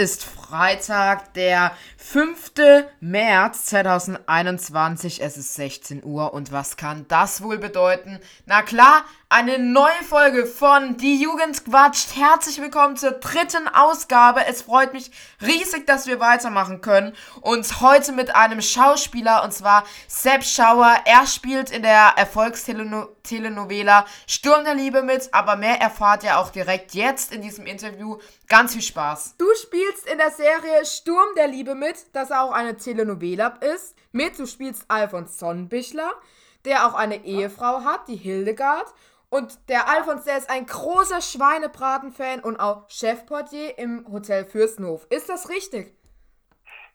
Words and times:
ist 0.00 0.24
Freitag, 0.24 1.34
der 1.34 1.72
5. 2.02 2.52
März 3.00 3.66
2021. 3.66 5.22
Es 5.22 5.36
ist 5.36 5.54
16 5.54 6.02
Uhr 6.02 6.32
und 6.32 6.50
was 6.50 6.76
kann 6.76 7.04
das 7.06 7.42
wohl 7.42 7.58
bedeuten? 7.58 8.18
Na 8.46 8.62
klar, 8.62 9.04
eine 9.32 9.60
neue 9.60 10.02
Folge 10.08 10.44
von 10.44 10.96
Die 10.96 11.22
Jugend 11.22 11.64
quatscht. 11.64 12.16
Herzlich 12.16 12.60
willkommen 12.60 12.96
zur 12.96 13.12
dritten 13.12 13.68
Ausgabe. 13.68 14.44
Es 14.46 14.62
freut 14.62 14.92
mich 14.92 15.12
riesig, 15.40 15.86
dass 15.86 16.08
wir 16.08 16.18
weitermachen 16.18 16.80
können. 16.80 17.12
Und 17.40 17.80
heute 17.80 18.10
mit 18.10 18.34
einem 18.34 18.60
Schauspieler 18.60 19.44
und 19.44 19.52
zwar 19.52 19.84
Sepp 20.08 20.42
Schauer. 20.42 20.92
Er 21.04 21.28
spielt 21.28 21.70
in 21.70 21.82
der 21.82 22.14
Erfolgstelenovela 22.16 24.04
Sturm 24.26 24.64
der 24.64 24.74
Liebe 24.74 25.02
mit, 25.02 25.32
aber 25.32 25.54
mehr 25.54 25.80
erfahrt 25.80 26.24
ihr 26.24 26.36
auch 26.36 26.50
direkt 26.50 26.94
jetzt 26.94 27.32
in 27.32 27.40
diesem 27.40 27.66
Interview. 27.66 28.18
Ganz 28.48 28.72
viel 28.72 28.82
Spaß. 28.82 29.36
Du 29.38 29.46
spielst 29.62 30.08
in 30.08 30.18
der 30.18 30.32
Serie 30.32 30.84
Sturm 30.84 31.36
der 31.36 31.46
Liebe 31.46 31.76
mit, 31.76 31.89
das 32.12 32.32
auch 32.32 32.52
eine 32.52 32.76
Telenovela 32.76 33.58
ist. 33.60 33.96
Mit, 34.12 34.38
du 34.38 34.46
spielst 34.46 34.84
Alfons 34.88 35.38
Sonnenbichler, 35.38 36.12
der 36.64 36.86
auch 36.86 36.94
eine 36.94 37.24
Ehefrau 37.24 37.84
hat, 37.84 38.08
die 38.08 38.16
Hildegard. 38.16 38.92
Und 39.30 39.68
der 39.68 39.88
Alfons, 39.88 40.24
der 40.24 40.38
ist 40.38 40.50
ein 40.50 40.66
großer 40.66 41.20
Schweinebraten-Fan 41.20 42.40
und 42.40 42.58
auch 42.58 42.90
Chefportier 42.90 43.78
im 43.78 44.04
Hotel 44.10 44.44
Fürstenhof. 44.44 45.06
Ist 45.08 45.28
das 45.28 45.48
richtig? 45.48 45.94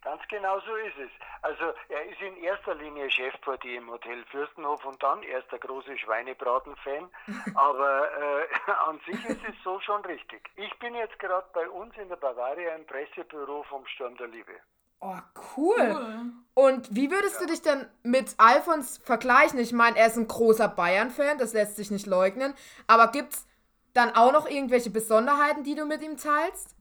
Ganz 0.04 0.22
genau 0.28 0.60
so 0.60 0.76
ist 0.76 0.98
es. 0.98 1.10
Also 1.42 1.74
er 1.90 2.06
ist 2.06 2.22
in 2.22 2.38
erster 2.38 2.76
Linie 2.76 3.10
Chefportier 3.10 3.78
im 3.78 3.90
Hotel 3.90 4.24
Fürstenhof 4.26 4.84
und 4.86 5.02
dann 5.02 5.24
erst 5.24 5.52
der 5.52 5.60
große 5.60 5.98
Schweinebraten-Fan. 5.98 7.10
Aber 7.56 8.12
äh, 8.12 8.72
an 8.88 9.00
sich 9.08 9.24
ist 9.26 9.42
es 9.48 9.56
so 9.64 9.80
schon 9.80 10.04
richtig. 10.06 10.50
Ich 10.58 10.78
bin 10.80 10.94
jetzt 10.94 11.18
gerade 11.20 11.48
bei 11.54 11.70
uns 11.70 11.96
in 11.98 12.10
der 12.10 12.18
Bavaria 12.18 12.76
im 12.76 12.86
Pressebüro 12.86 13.64
vom 13.64 13.86
Sturm 13.88 14.18
der 14.18 14.28
Liebe. 14.28 14.54
Oh, 15.00 15.20
cool. 15.58 15.76
cool. 15.78 16.34
Und 16.56 16.96
wie 16.96 17.12
würdest 17.12 17.42
du 17.42 17.48
dich 17.48 17.62
denn 17.62 17.86
mit 18.04 18.36
Alfons 18.38 18.98
vergleichen? 19.00 19.60
Ich 19.60 19.74
meine, 19.74 19.98
er 19.98 20.08
ist 20.08 20.16
ein 20.16 20.28
großer 20.28 20.70
Bayern-Fan, 20.70 21.38
das 21.38 21.54
lässt 21.54 21.76
sich 21.76 21.92
nicht 21.92 22.06
leugnen. 22.06 22.54
Aber 22.88 23.12
gibt 23.12 23.34
es 23.34 23.48
dann 23.94 24.16
auch 24.16 24.32
noch 24.32 24.48
irgendwelche 24.48 24.90
Besonderheiten, 24.90 25.64
die 25.64 25.76
du 25.76 25.86
mit 25.86 26.02
ihm 26.02 26.16
teilst? 26.16 26.76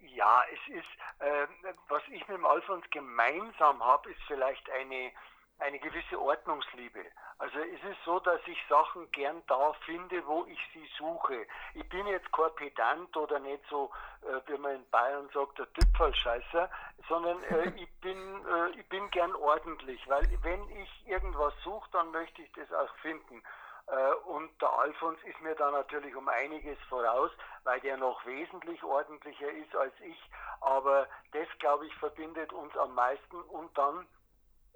Ja, 0.00 0.42
es 0.52 0.74
ist, 0.74 1.20
äh, 1.20 1.46
was 1.88 2.02
ich 2.10 2.26
mit 2.26 2.38
dem 2.38 2.46
Alfons 2.46 2.84
gemeinsam 2.90 3.84
habe, 3.84 4.10
ist 4.10 4.20
vielleicht 4.26 4.68
eine, 4.70 5.12
eine 5.58 5.78
gewisse 5.78 6.20
Ordnungsliebe. 6.20 7.04
Also 7.38 7.58
es 7.58 7.90
ist 7.90 8.04
so, 8.04 8.18
dass 8.20 8.40
ich 8.46 8.58
Sachen 8.68 9.10
gern 9.12 9.42
da 9.46 9.72
finde, 9.84 10.26
wo 10.26 10.44
ich 10.46 10.58
sie 10.72 10.88
suche. 10.96 11.46
Ich 11.74 11.88
bin 11.88 12.06
jetzt 12.06 12.30
kein 12.32 12.54
Pedant 12.56 13.16
oder 13.16 13.38
nicht 13.38 13.62
so, 13.68 13.90
äh, 14.22 14.40
wie 14.50 14.58
man 14.58 14.76
in 14.76 14.90
Bayern 14.90 15.28
sagt, 15.32 15.58
der 15.58 15.72
Tüpfelscheißer, 15.72 16.70
sondern 17.08 17.42
äh, 17.44 17.70
ich, 17.76 17.90
bin, 18.00 18.46
äh, 18.46 18.70
ich 18.78 18.88
bin 18.88 19.08
gern 19.10 19.34
ordentlich, 19.36 20.00
weil 20.08 20.28
wenn 20.42 20.68
ich 20.70 21.08
irgendwas 21.08 21.54
suche, 21.62 21.88
dann 21.92 22.10
möchte 22.10 22.42
ich 22.42 22.52
das 22.52 22.72
auch 22.72 22.94
finden. 22.96 23.42
Äh, 23.86 24.14
und 24.28 24.50
der 24.60 24.72
Alfons 24.72 25.18
ist 25.24 25.40
mir 25.40 25.54
da 25.54 25.70
natürlich 25.70 26.14
um 26.14 26.28
einiges 26.28 26.78
voraus, 26.88 27.30
weil 27.64 27.80
der 27.80 27.96
noch 27.96 28.24
wesentlich 28.26 28.82
ordentlicher 28.82 29.50
ist 29.50 29.74
als 29.74 29.94
ich. 30.00 30.30
Aber 30.60 31.06
das, 31.32 31.46
glaube 31.58 31.86
ich, 31.86 31.94
verbindet 31.96 32.52
uns 32.52 32.76
am 32.76 32.94
meisten 32.94 33.40
und 33.42 33.76
dann 33.78 34.06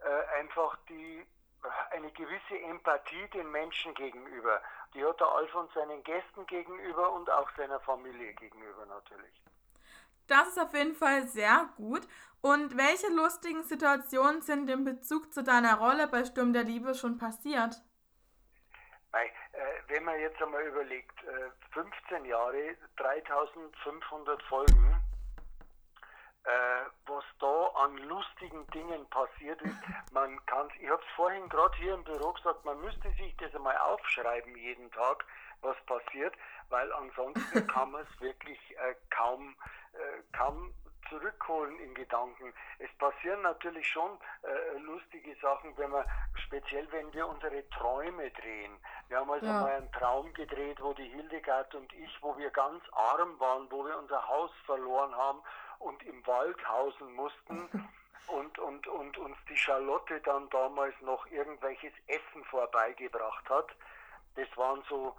äh, 0.04 0.38
einfach 0.40 0.76
die 0.88 1.26
eine 1.90 2.10
gewisse 2.10 2.58
Empathie 2.68 3.28
den 3.28 3.50
Menschen 3.50 3.94
gegenüber. 3.94 4.60
Die 4.94 5.04
hat 5.04 5.20
der 5.20 5.28
Alfons 5.28 5.72
seinen 5.74 6.02
Gästen 6.02 6.44
gegenüber 6.46 7.12
und 7.12 7.30
auch 7.30 7.48
seiner 7.56 7.78
Familie 7.80 8.34
gegenüber 8.34 8.84
natürlich. 8.86 9.42
Das 10.26 10.48
ist 10.48 10.58
auf 10.58 10.74
jeden 10.74 10.94
Fall 10.94 11.28
sehr 11.28 11.68
gut. 11.76 12.02
Und 12.40 12.76
welche 12.76 13.12
lustigen 13.14 13.62
Situationen 13.62 14.42
sind 14.42 14.68
in 14.68 14.84
Bezug 14.84 15.32
zu 15.32 15.44
deiner 15.44 15.78
Rolle 15.78 16.08
bei 16.08 16.24
Sturm 16.24 16.52
der 16.52 16.64
Liebe 16.64 16.94
schon 16.94 17.18
passiert? 17.18 17.80
Äh, 19.12 19.28
wenn 19.88 20.04
man 20.04 20.18
jetzt 20.18 20.40
einmal 20.42 20.62
überlegt, 20.66 21.20
15 21.72 22.24
äh, 22.24 22.28
Jahre, 22.28 22.76
3500 22.96 24.42
Folgen, 24.44 24.91
äh, 26.44 26.84
was 27.06 27.24
da 27.38 27.66
an 27.84 27.96
lustigen 27.98 28.66
Dingen 28.68 29.06
passiert 29.10 29.60
ist. 29.62 29.76
Man 30.12 30.44
kann, 30.46 30.68
ich 30.80 30.88
habe 30.88 31.02
es 31.02 31.14
vorhin 31.14 31.48
gerade 31.48 31.76
hier 31.76 31.94
im 31.94 32.04
Büro 32.04 32.32
gesagt, 32.32 32.64
man 32.64 32.80
müsste 32.80 33.10
sich 33.12 33.36
das 33.36 33.54
einmal 33.54 33.76
aufschreiben 33.78 34.56
jeden 34.56 34.90
Tag, 34.90 35.24
was 35.60 35.76
passiert, 35.86 36.34
weil 36.68 36.92
ansonsten 36.92 37.66
kann 37.68 37.92
man 37.92 38.02
es 38.02 38.20
wirklich 38.20 38.58
äh, 38.76 38.94
kaum, 39.10 39.54
äh, 39.92 40.22
kaum 40.36 40.74
zurückholen 41.12 41.78
in 41.80 41.94
Gedanken. 41.94 42.52
Es 42.78 42.90
passieren 42.98 43.42
natürlich 43.42 43.86
schon 43.88 44.18
äh, 44.42 44.78
lustige 44.78 45.34
Sachen, 45.36 45.76
wenn 45.76 45.90
wir, 45.90 46.04
speziell 46.46 46.90
wenn 46.90 47.12
wir 47.12 47.26
unsere 47.26 47.68
Träume 47.70 48.30
drehen. 48.30 48.72
Wir 49.08 49.18
haben 49.18 49.30
also 49.30 49.46
ja. 49.46 49.60
mal 49.60 49.72
einen 49.72 49.92
Traum 49.92 50.32
gedreht, 50.32 50.78
wo 50.80 50.94
die 50.94 51.08
Hildegard 51.08 51.74
und 51.74 51.92
ich, 51.92 52.22
wo 52.22 52.36
wir 52.38 52.50
ganz 52.50 52.82
arm 52.92 53.38
waren, 53.38 53.70
wo 53.70 53.84
wir 53.84 53.98
unser 53.98 54.26
Haus 54.26 54.50
verloren 54.64 55.14
haben 55.14 55.40
und 55.80 56.02
im 56.04 56.26
Wald 56.26 56.56
hausen 56.68 57.12
mussten. 57.14 57.68
Und, 58.28 58.56
und, 58.60 58.86
und 58.86 59.18
uns 59.18 59.36
die 59.48 59.56
Charlotte 59.56 60.20
dann 60.20 60.48
damals 60.50 60.94
noch 61.02 61.26
irgendwelches 61.26 61.92
Essen 62.06 62.44
vorbeigebracht 62.44 63.50
hat. 63.50 63.66
Das 64.36 64.46
waren 64.56 64.82
so, 64.88 65.16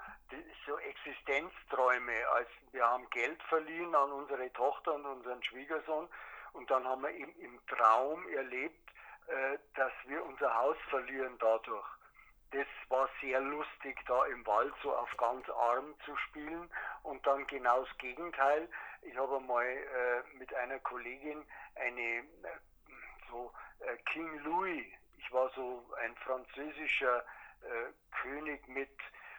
so 0.65 0.77
Existenzträume. 0.77 2.27
Als 2.35 2.49
wir 2.71 2.85
haben 2.85 3.09
Geld 3.09 3.41
verliehen 3.43 3.93
an 3.95 4.11
unsere 4.11 4.51
Tochter 4.53 4.93
und 4.93 5.05
unseren 5.05 5.43
Schwiegersohn 5.43 6.07
und 6.53 6.69
dann 6.69 6.87
haben 6.87 7.01
wir 7.03 7.11
im, 7.11 7.33
im 7.39 7.59
Traum 7.67 8.27
erlebt, 8.29 8.91
äh, 9.27 9.57
dass 9.75 9.91
wir 10.05 10.23
unser 10.23 10.53
Haus 10.55 10.77
verlieren 10.89 11.37
dadurch. 11.39 11.87
Das 12.51 12.67
war 12.89 13.09
sehr 13.19 13.41
lustig, 13.41 13.99
da 14.05 14.25
im 14.27 14.45
Wald 14.45 14.73
so 14.83 14.95
auf 14.95 15.09
ganz 15.17 15.49
arm 15.49 15.95
zu 16.05 16.15
spielen. 16.17 16.69
Und 17.01 17.25
dann 17.25 17.47
genau 17.47 17.83
das 17.83 17.97
Gegenteil. 17.97 18.69
Ich 19.01 19.17
habe 19.17 19.37
einmal 19.37 19.65
äh, 19.65 20.37
mit 20.37 20.53
einer 20.53 20.79
Kollegin 20.79 21.43
eine 21.75 22.19
äh, 22.19 22.23
so 23.31 23.51
äh, 23.79 23.97
King 24.13 24.39
Louis, 24.43 24.85
ich 25.17 25.31
war 25.31 25.49
so 25.55 25.83
ein 26.01 26.15
französischer 26.17 27.19
äh, 27.63 27.91
König 28.21 28.67
mit 28.67 28.95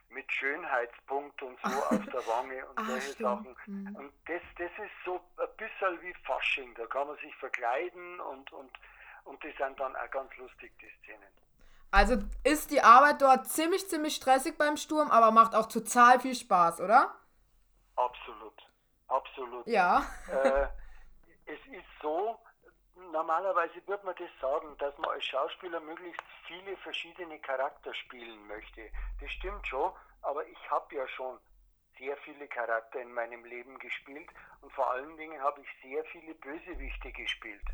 mit 0.08 0.30
Schönheitspunkt 0.32 1.42
und 1.42 1.58
so 1.62 1.68
auf 1.68 2.04
der 2.06 2.26
Wange 2.26 2.66
und 2.66 2.78
Ach, 2.78 2.86
solche 2.86 3.12
stimmt. 3.12 3.18
Sachen. 3.18 3.56
Mhm. 3.66 3.96
Und 3.96 4.12
das, 4.26 4.42
das 4.58 4.70
ist 4.84 4.92
so 5.04 5.20
ein 5.38 5.48
bisschen 5.56 6.02
wie 6.02 6.14
Fasching. 6.24 6.74
Da 6.74 6.86
kann 6.86 7.08
man 7.08 7.16
sich 7.18 7.34
verkleiden 7.36 8.20
und, 8.20 8.52
und, 8.52 8.70
und 9.24 9.42
die 9.42 9.52
sind 9.58 9.78
dann 9.80 9.96
auch 9.96 10.10
ganz 10.10 10.34
lustig, 10.36 10.72
die 10.80 10.90
Szenen. 11.02 11.28
Also 11.90 12.16
ist 12.42 12.70
die 12.70 12.80
Arbeit 12.80 13.22
dort 13.22 13.46
ziemlich, 13.46 13.88
ziemlich 13.88 14.16
stressig 14.16 14.58
beim 14.58 14.76
Sturm, 14.76 15.10
aber 15.10 15.30
macht 15.30 15.54
auch 15.54 15.66
total 15.66 16.18
viel 16.18 16.34
Spaß, 16.34 16.80
oder? 16.80 17.14
Absolut. 17.94 18.66
Absolut. 19.06 19.66
Ja. 19.66 20.04
äh, 20.28 20.66
es 21.46 21.60
ist 21.70 21.86
so, 22.02 22.36
normalerweise 23.14 23.74
würde 23.86 24.04
man 24.04 24.16
das 24.16 24.28
sagen, 24.40 24.76
dass 24.78 24.98
man 24.98 25.10
als 25.10 25.24
Schauspieler 25.24 25.80
möglichst 25.80 26.20
viele 26.46 26.76
verschiedene 26.78 27.38
Charakter 27.38 27.94
spielen 27.94 28.46
möchte. 28.48 28.90
Das 29.20 29.30
stimmt 29.30 29.66
schon, 29.66 29.92
aber 30.22 30.44
ich 30.46 30.70
habe 30.70 30.94
ja 30.94 31.06
schon 31.08 31.38
sehr 31.96 32.16
viele 32.18 32.48
Charakter 32.48 33.00
in 33.00 33.12
meinem 33.12 33.44
Leben 33.44 33.78
gespielt 33.78 34.28
und 34.60 34.72
vor 34.72 34.90
allen 34.90 35.16
Dingen 35.16 35.40
habe 35.40 35.60
ich 35.60 35.68
sehr 35.80 36.04
viele 36.06 36.34
Bösewichte 36.34 37.12
gespielt. 37.12 37.64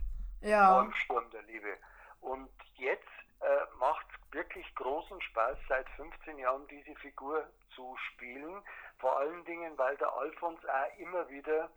Ja. 0.42 0.74
Vor 0.74 0.82
dem 0.84 0.94
Sturm 0.94 1.30
der 1.30 1.42
Liebe. 1.42 1.78
Und 2.20 2.50
jetzt 2.74 3.08
äh, 3.40 3.46
macht 3.78 4.06
es 4.10 4.34
wirklich 4.34 4.74
großen 4.74 5.22
Spaß, 5.22 5.56
seit 5.68 5.88
15 5.96 6.38
Jahren 6.38 6.68
diese 6.68 6.94
Figur 6.96 7.48
zu 7.74 7.96
spielen. 7.96 8.62
Vor 8.98 9.18
allen 9.18 9.42
Dingen, 9.46 9.76
weil 9.78 9.96
der 9.96 10.12
Alfons 10.12 10.60
auch 10.66 10.98
immer 10.98 11.26
wieder 11.30 11.70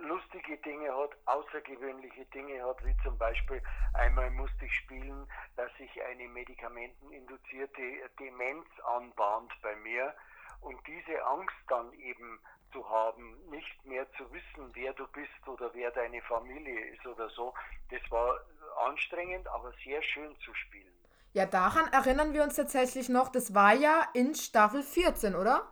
lustige 0.00 0.56
Dinge 0.58 0.94
hat, 0.94 1.10
außergewöhnliche 1.26 2.24
Dinge 2.26 2.62
hat, 2.64 2.84
wie 2.84 2.96
zum 3.02 3.16
Beispiel 3.18 3.62
einmal 3.94 4.30
musste 4.30 4.64
ich 4.64 4.74
spielen, 4.76 5.26
dass 5.56 5.70
sich 5.76 5.90
eine 6.02 6.28
medikamenteninduzierte 6.28 7.82
Demenz 8.18 8.66
anbahnt 8.84 9.52
bei 9.62 9.74
mir 9.76 10.14
und 10.60 10.78
diese 10.86 11.24
Angst 11.24 11.56
dann 11.68 11.92
eben 11.94 12.40
zu 12.72 12.88
haben, 12.88 13.36
nicht 13.50 13.84
mehr 13.84 14.06
zu 14.12 14.24
wissen, 14.32 14.70
wer 14.74 14.92
du 14.92 15.06
bist 15.08 15.48
oder 15.48 15.70
wer 15.74 15.90
deine 15.90 16.22
Familie 16.22 16.92
ist 16.92 17.06
oder 17.06 17.28
so, 17.30 17.52
das 17.90 18.00
war 18.10 18.40
anstrengend, 18.86 19.46
aber 19.48 19.72
sehr 19.84 20.02
schön 20.02 20.36
zu 20.44 20.54
spielen. 20.54 20.94
Ja, 21.32 21.46
daran 21.46 21.86
erinnern 21.92 22.32
wir 22.32 22.42
uns 22.42 22.56
tatsächlich 22.56 23.08
noch, 23.08 23.28
das 23.28 23.54
war 23.54 23.72
ja 23.72 24.08
in 24.14 24.34
Staffel 24.34 24.82
14, 24.82 25.34
oder? 25.34 25.68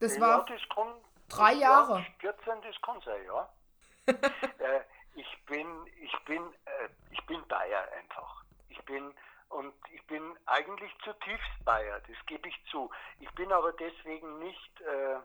Das 0.00 0.16
ja, 0.16 0.20
war 0.20 0.46
das 0.46 0.60
kann, 0.74 0.94
drei 1.30 1.52
Jahre. 1.54 2.04
14, 2.18 2.62
das 2.62 2.80
kann 2.82 3.00
sein, 3.00 3.24
ja. 3.24 3.48
äh, 4.06 4.80
ich 5.14 5.44
bin, 5.46 5.86
ich 6.00 6.24
bin, 6.24 6.42
äh, 6.42 6.88
ich 7.10 7.24
bin 7.26 7.46
Bayer 7.48 7.88
einfach. 7.92 8.44
Ich 8.68 8.82
bin 8.84 9.14
und 9.50 9.74
ich 9.92 10.06
bin 10.06 10.38
eigentlich 10.46 10.92
zutiefst 11.02 11.64
Bayer, 11.64 12.00
das 12.00 12.26
gebe 12.26 12.48
ich 12.48 12.64
zu. 12.70 12.88
Ich 13.18 13.30
bin 13.34 13.52
aber 13.52 13.72
deswegen 13.72 14.38
nicht, 14.38 14.80
äh, 14.80 15.18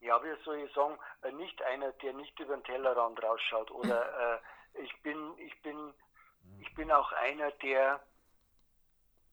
ja, 0.00 0.22
wie 0.22 0.42
soll 0.44 0.58
ich 0.58 0.72
sagen, 0.74 0.96
äh, 1.22 1.32
nicht 1.32 1.60
einer, 1.62 1.90
der 1.92 2.12
nicht 2.12 2.38
über 2.38 2.56
den 2.56 2.62
Tellerrand 2.64 3.20
rausschaut. 3.20 3.70
Oder 3.72 4.40
äh, 4.74 4.82
ich 4.82 5.02
bin, 5.02 5.36
ich 5.38 5.60
bin, 5.62 5.92
ich 6.60 6.72
bin 6.74 6.92
auch 6.92 7.10
einer, 7.12 7.50
der, 7.50 8.00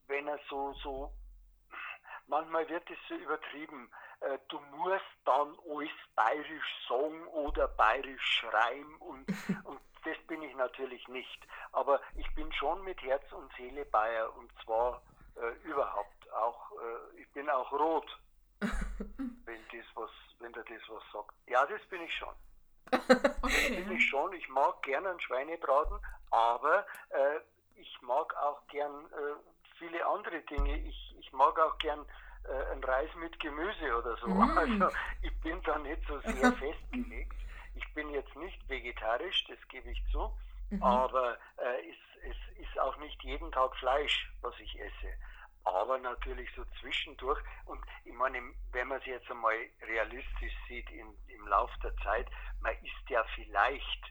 wenn 0.07 0.28
er 0.28 0.40
so, 0.50 0.74
so, 0.74 1.12
manchmal 2.25 2.68
wird 2.68 2.90
es 2.90 2.98
so 3.07 3.13
übertrieben, 3.13 3.92
äh, 4.25 4.39
du 4.50 4.60
musst 4.77 5.04
dann 5.25 5.56
alles 5.69 5.89
bayerisch 6.16 6.88
sagen 6.88 7.27
oder 7.27 7.68
bayerisch 7.68 8.42
schreiben 8.42 8.98
und, 8.98 9.27
und 9.66 9.80
das 10.04 10.18
bin 10.27 10.42
ich 10.42 10.56
natürlich 10.56 11.07
nicht. 11.07 11.48
Aber 11.72 12.00
ich 12.16 12.33
bin 12.36 12.51
schon 12.54 12.83
mit 12.83 13.01
Herz 13.01 13.24
und 13.31 13.51
Seele 13.56 13.86
Bayer 13.86 14.36
und 14.36 14.51
zwar 14.63 15.01
äh, 15.36 15.68
überhaupt 15.68 16.31
auch, 16.33 16.72
äh, 16.72 17.22
ich 17.22 17.30
bin 17.31 17.50
auch 17.50 17.72
rot, 17.72 18.19
wenn, 18.60 19.62
das 19.72 19.86
was, 19.95 20.12
wenn 20.39 20.54
der 20.54 20.63
das 20.63 20.81
was 20.89 21.04
sagt. 21.12 21.36
Ja, 21.48 21.66
das 21.66 21.81
bin 21.88 22.01
ich 22.01 22.13
schon. 22.13 22.33
Okay. 23.42 23.83
Bin 23.83 23.92
ich 23.92 24.07
schon. 24.07 24.31
Ich 24.33 24.48
mag 24.50 24.81
gerne 24.83 25.10
einen 25.10 25.19
Schweinebraten, 25.19 26.00
aber 26.31 26.86
äh, 27.10 27.39
ich 27.75 28.01
mag 28.01 28.36
auch 28.38 28.66
gern 28.68 29.06
äh, 29.12 29.78
viele 29.78 30.06
andere 30.06 30.39
Dinge. 30.42 30.78
Ich, 30.80 31.16
ich 31.19 31.31
mag 31.33 31.60
auch 31.60 31.78
gern 31.80 32.06
äh, 32.50 32.71
einen 32.71 32.83
Reis 32.83 33.09
mit 33.15 33.39
Gemüse 33.39 33.97
oder 33.97 34.15
so. 34.18 34.27
Mm. 34.27 34.57
Also 34.57 34.89
ich 35.21 35.39
bin 35.42 35.62
da 35.63 35.77
nicht 35.80 36.01
so 36.07 36.19
sehr 36.21 36.51
festgelegt. 36.57 37.36
Ich 37.75 37.94
bin 37.94 38.09
jetzt 38.12 38.36
nicht 38.36 38.68
vegetarisch, 38.69 39.45
das 39.47 39.57
gebe 39.68 39.89
ich 39.89 40.01
zu, 40.12 40.31
Mhm. 40.69 40.81
aber 40.81 41.38
äh, 41.57 41.89
es, 41.89 41.97
es 42.24 42.57
ist 42.57 42.80
auch 42.80 42.97
nicht 42.97 43.21
jeden 43.24 43.51
Tag 43.51 43.75
Fleisch, 43.75 44.31
was 44.42 44.53
ich 44.59 44.80
esse. 44.80 45.13
Aber 45.63 45.97
natürlich 45.97 46.50
so 46.56 46.63
zwischendurch. 46.80 47.39
Und 47.65 47.83
ich 48.03 48.13
meine, 48.13 48.39
wenn 48.71 48.88
man 48.88 49.00
es 49.00 49.06
jetzt 49.06 49.30
einmal 49.30 49.56
realistisch 49.81 50.53
sieht 50.68 50.89
im, 50.92 51.15
im 51.27 51.47
Lauf 51.47 51.71
der 51.83 51.95
Zeit, 51.97 52.27
man 52.62 52.74
isst 52.83 53.09
ja 53.09 53.24
vielleicht 53.36 54.03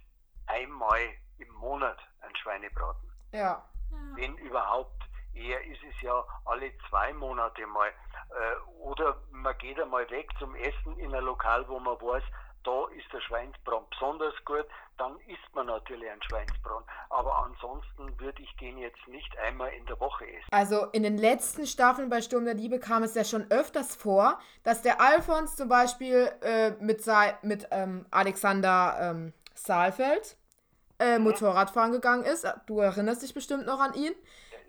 einmal 0.47 1.01
im 1.39 1.53
Monat 1.55 1.99
ein 2.21 2.35
Schweinebraten. 2.37 3.11
Ja. 3.33 3.69
Wenn 4.17 4.37
überhaupt. 4.39 5.03
Eher 5.35 5.61
ist 5.65 5.81
es 5.89 6.01
ja 6.03 6.25
alle 6.45 6.73
zwei 6.89 7.13
Monate 7.13 7.67
mal. 7.67 7.89
Äh, 7.89 8.71
oder 8.81 9.17
man 9.31 9.57
geht 9.59 9.81
einmal 9.81 10.09
weg 10.11 10.29
zum 10.39 10.55
Essen 10.55 10.99
in 10.99 11.15
ein 11.15 11.25
Lokal, 11.25 11.67
wo 11.69 11.79
man 11.79 11.97
weiß, 11.97 12.23
da 12.65 12.87
ist 12.97 13.13
der 13.13 13.21
Schweinsbraten 13.21 13.87
besonders 13.91 14.35
gut, 14.45 14.67
dann 14.97 15.17
isst 15.27 15.55
man 15.55 15.67
natürlich 15.67 16.09
einen 16.11 16.23
Schweinsbraten. 16.23 16.87
Aber 17.11 17.45
ansonsten 17.45 18.19
würde 18.19 18.43
ich 18.43 18.57
den 18.57 18.79
jetzt 18.79 19.07
nicht 19.07 19.37
einmal 19.39 19.71
in 19.75 19.85
der 19.87 20.01
Woche 20.01 20.25
essen. 20.27 20.49
Also 20.51 20.87
in 20.93 21.03
den 21.03 21.19
letzten 21.19 21.67
Staffeln 21.67 22.09
bei 22.09 22.23
Sturm 22.23 22.45
der 22.45 22.55
Liebe 22.55 22.79
kam 22.81 23.03
es 23.03 23.15
ja 23.15 23.25
schon 23.25 23.51
öfters 23.51 23.95
vor, 23.95 24.39
dass 24.63 24.83
der 24.83 25.01
Alfons 25.01 25.57
zum 25.57 25.69
Beispiel 25.69 26.33
äh, 26.41 26.71
mit, 26.81 27.03
sei, 27.03 27.37
mit 27.43 27.69
ähm, 27.71 28.07
Alexander 28.11 28.97
ähm, 29.01 29.35
Saalfeld 29.55 30.37
äh, 30.99 31.19
Motorradfahren 31.19 31.93
gegangen 31.93 32.25
ist. 32.25 32.47
Du 32.67 32.81
erinnerst 32.81 33.23
dich 33.23 33.35
bestimmt 33.35 33.67
noch 33.67 33.81
an 33.81 33.95
ihn. 33.95 34.15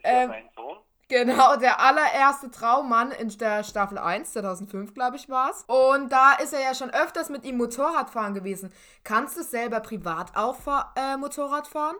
Ähm, 0.05 0.29
mein 0.29 0.49
Sohn. 0.55 0.77
Genau, 1.07 1.55
der 1.57 1.79
allererste 1.79 2.49
Traummann 2.49 3.11
in 3.11 3.29
der 3.37 3.63
Staffel 3.63 3.99
1, 3.99 4.33
2005, 4.33 4.93
glaube 4.95 5.17
ich, 5.17 5.29
war 5.29 5.51
es. 5.51 5.63
Und 5.67 6.11
da 6.11 6.33
ist 6.33 6.51
er 6.51 6.61
ja 6.61 6.73
schon 6.73 6.89
öfters 6.89 7.29
mit 7.29 7.43
ihm 7.43 7.57
Motorradfahren 7.57 8.33
gewesen. 8.33 8.73
Kannst 9.03 9.37
du 9.37 9.43
selber 9.43 9.81
privat 9.81 10.35
auch 10.35 10.57
äh, 10.95 11.15
Motorrad 11.17 11.67
fahren? 11.67 11.95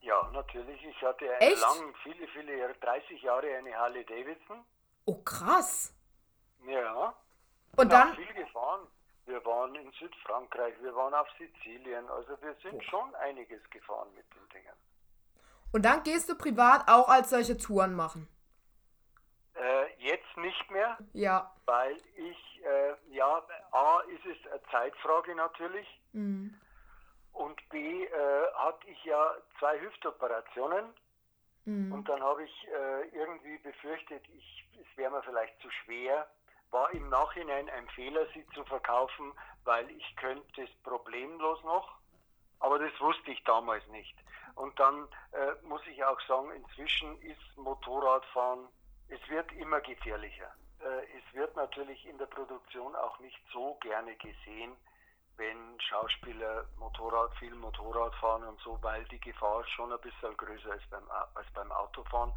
Ja, 0.00 0.30
natürlich. 0.32 0.84
Ich 0.84 1.02
hatte 1.02 1.24
eine 1.24 1.40
Echt? 1.40 1.60
lang, 1.60 1.94
viele, 2.04 2.26
viele 2.28 2.58
Jahre, 2.58 2.74
30 2.74 3.22
Jahre 3.22 3.46
eine 3.56 3.74
Harley 3.76 4.04
Davidson. 4.04 4.64
Oh, 5.04 5.16
krass. 5.22 5.92
Ja. 6.66 7.14
Und 7.76 7.92
Ja, 7.92 8.04
dann, 8.04 8.14
viel 8.14 8.34
gefahren. 8.34 8.86
Wir 9.26 9.44
waren 9.44 9.74
in 9.74 9.90
Südfrankreich, 9.92 10.74
wir 10.80 10.94
waren 10.94 11.14
auf 11.14 11.28
Sizilien, 11.38 12.08
also 12.10 12.36
wir 12.42 12.54
sind 12.62 12.82
schon 12.84 13.14
einiges 13.16 13.62
gefahren 13.70 14.08
mit 14.16 14.26
den 14.34 14.48
Dingen. 14.48 14.74
Und 15.72 15.82
dann 15.84 16.02
gehst 16.02 16.28
du 16.28 16.34
privat 16.36 16.88
auch 16.88 17.08
als 17.08 17.30
solche 17.30 17.56
Touren 17.56 17.94
machen. 17.94 18.28
Äh, 19.54 19.86
jetzt 19.98 20.36
nicht 20.36 20.70
mehr, 20.70 20.98
Ja. 21.12 21.54
weil 21.66 21.96
ich, 22.16 22.64
äh, 22.64 22.94
ja, 23.10 23.42
A 23.72 24.00
ist 24.00 24.24
es 24.26 24.50
eine 24.50 24.62
Zeitfrage 24.70 25.34
natürlich 25.34 25.86
Mhm. 26.12 26.58
und 27.32 27.68
B 27.68 28.04
äh, 28.04 28.52
hatte 28.54 28.86
ich 28.88 29.04
ja 29.04 29.34
zwei 29.58 29.80
Hüftoperationen 29.80 30.94
Mhm. 31.64 31.92
und 31.92 32.08
dann 32.08 32.22
habe 32.22 32.44
ich 32.44 32.68
äh, 32.68 33.08
irgendwie 33.16 33.58
befürchtet, 33.58 34.26
ich, 34.28 34.68
es 34.80 34.96
wäre 34.96 35.10
mir 35.12 35.22
vielleicht 35.22 35.58
zu 35.60 35.70
schwer. 35.70 36.26
War 36.70 36.90
im 36.92 37.08
Nachhinein 37.10 37.68
ein 37.68 37.86
Fehler, 37.90 38.26
sie 38.32 38.46
zu 38.54 38.64
verkaufen, 38.64 39.32
weil 39.64 39.88
ich 39.90 40.16
könnte 40.16 40.62
es 40.62 40.70
problemlos 40.82 41.62
noch, 41.62 41.98
aber 42.62 42.78
das 42.78 42.98
wusste 43.00 43.30
ich 43.32 43.42
damals 43.44 43.86
nicht. 43.88 44.16
Und 44.54 44.78
dann 44.78 45.08
äh, 45.32 45.66
muss 45.66 45.82
ich 45.86 46.02
auch 46.04 46.20
sagen, 46.22 46.50
inzwischen 46.52 47.20
ist 47.22 47.56
Motorradfahren, 47.56 48.68
es 49.08 49.20
wird 49.28 49.50
immer 49.52 49.80
gefährlicher. 49.80 50.54
Äh, 50.80 51.18
es 51.18 51.34
wird 51.34 51.54
natürlich 51.56 52.06
in 52.06 52.18
der 52.18 52.26
Produktion 52.26 52.94
auch 52.96 53.18
nicht 53.18 53.40
so 53.52 53.74
gerne 53.80 54.14
gesehen, 54.16 54.76
wenn 55.36 55.80
Schauspieler 55.80 56.66
Motorrad, 56.78 57.34
viel 57.38 57.54
Motorrad 57.54 58.14
fahren 58.16 58.44
und 58.44 58.60
so, 58.60 58.78
weil 58.82 59.04
die 59.06 59.20
Gefahr 59.20 59.66
schon 59.66 59.92
ein 59.92 60.00
bisschen 60.00 60.36
größer 60.36 60.76
ist 60.76 60.88
beim, 60.90 61.08
als 61.34 61.50
beim 61.54 61.72
Autofahren. 61.72 62.32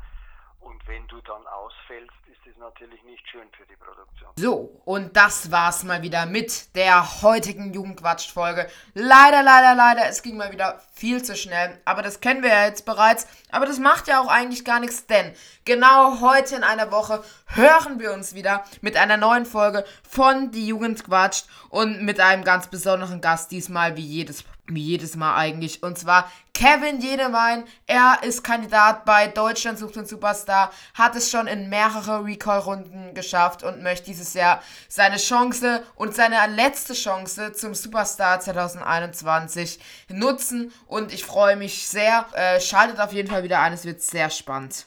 Und 0.60 0.88
wenn 0.88 1.08
du 1.08 1.22
dann 1.22 1.46
ausfällst, 1.48 2.14
ist 2.32 2.40
es 2.48 2.58
natürlich 2.58 3.04
nicht 3.04 3.28
schön 3.30 3.48
für 3.58 3.66
die 3.66 3.76
Produktion. 3.76 4.30
So, 4.36 4.82
und 4.86 5.16
das 5.16 5.52
war's 5.52 5.84
mal 5.84 6.02
wieder 6.02 6.26
mit 6.26 6.76
der 6.76 7.22
heutigen 7.22 7.74
Jugendquatsch-Folge. 7.74 8.68
Leider, 8.94 9.44
leider, 9.44 9.76
leider, 9.76 10.08
es 10.08 10.22
ging 10.22 10.38
mal 10.38 10.52
wieder 10.52 10.82
viel 10.94 11.24
zu 11.24 11.36
schnell. 11.36 11.80
Aber 11.86 12.02
das 12.02 12.20
kennen 12.20 12.44
wir 12.44 12.50
ja 12.50 12.66
jetzt 12.66 12.86
bereits. 12.86 13.28
Aber 13.52 13.66
das 13.66 13.80
macht 13.80 14.08
ja 14.08 14.22
auch 14.22 14.28
eigentlich 14.28 14.66
gar 14.66 14.80
nichts, 14.80 15.06
denn 15.06 15.34
genau 15.66 16.22
heute 16.22 16.56
in 16.56 16.64
einer 16.64 16.92
Woche 16.92 17.24
hören 17.48 18.00
wir 18.00 18.14
uns 18.14 18.34
wieder 18.34 18.64
mit 18.82 18.98
einer 18.98 19.18
neuen 19.18 19.46
Folge 19.46 19.86
von 20.08 20.52
Die 20.52 20.68
Jugend 20.68 21.04
quatscht 21.04 21.48
und 21.70 22.02
mit 22.04 22.20
einem 22.20 22.44
ganz 22.44 22.68
besonderen 22.68 23.22
Gast 23.22 23.52
diesmal, 23.52 23.96
wie 23.98 24.06
jedes 24.06 24.44
wie 24.68 24.82
jedes 24.82 25.16
Mal 25.16 25.36
eigentlich. 25.36 25.84
Und 25.84 25.98
zwar 25.98 26.30
Kevin 26.54 27.02
Jedewein. 27.02 27.66
Er 27.86 28.20
ist 28.24 28.44
Kandidat 28.44 29.06
bei 29.06 29.28
Deutschland 29.28 29.78
sucht 29.78 29.96
den 29.96 30.06
Superstar, 30.06 30.72
hat 30.94 31.16
es 31.16 31.30
schon 31.30 31.48
in 31.48 31.70
mehrere 31.70 32.24
Recall-Runden 32.24 33.14
geschafft 33.14 33.64
und 33.64 33.84
möchte 33.84 34.06
dieses 34.06 34.34
Jahr 34.34 34.62
seine 34.88 35.18
Chance 35.18 35.84
und 35.96 36.16
seine 36.16 36.48
letzte 36.56 36.94
Chance 36.94 37.54
zum 37.54 37.76
Superstar 37.76 38.40
2021 38.40 39.80
nutzen. 40.10 40.72
Und 40.88 41.14
ich 41.14 41.26
freue 41.26 41.56
mich 41.56 41.88
sehr. 41.88 42.26
Äh, 42.34 42.60
schaltet 42.62 43.00
auf 43.00 43.14
jeden 43.14 43.30
Fall 43.30 43.44
wieder 43.44 43.60
ein, 43.60 43.74
es 43.74 43.86
wird 43.86 44.02
sehr 44.02 44.30
spannend. 44.30 44.84